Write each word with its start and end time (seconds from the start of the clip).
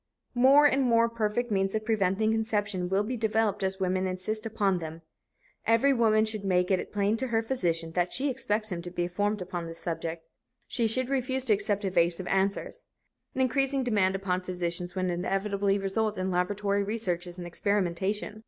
More 0.33 0.65
and 0.65 0.81
more 0.81 1.07
perfect 1.07 1.51
means 1.51 1.75
of 1.75 1.85
preventing 1.85 2.31
conception 2.31 2.89
will 2.89 3.03
be 3.03 3.15
developed 3.15 3.61
as 3.61 3.79
women 3.79 4.07
insist 4.07 4.47
upon 4.47 4.79
them. 4.79 5.03
Every 5.67 5.93
woman 5.93 6.25
should 6.25 6.43
make 6.43 6.71
it 6.71 6.91
plain 6.91 7.17
to 7.17 7.27
her 7.27 7.43
physician 7.43 7.91
that 7.91 8.11
she 8.11 8.27
expects 8.27 8.71
him 8.71 8.81
to 8.81 8.89
be 8.89 9.03
informed 9.03 9.43
upon 9.43 9.67
this 9.67 9.77
subject. 9.77 10.27
She 10.65 10.87
should 10.87 11.07
refuse 11.09 11.43
to 11.45 11.53
accept 11.53 11.85
evasive 11.85 12.25
answers. 12.29 12.83
An 13.35 13.41
increasing 13.41 13.83
demand 13.83 14.15
upon 14.15 14.41
physicians 14.41 14.95
will 14.95 15.07
inevitably 15.07 15.77
result 15.77 16.17
in 16.17 16.31
laboratory 16.31 16.81
researches 16.81 17.37
and 17.37 17.45
experimentation. 17.45 18.39